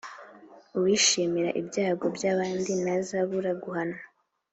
[0.77, 4.01] uwishimira ibyago by’abandi ntazabura guhanwa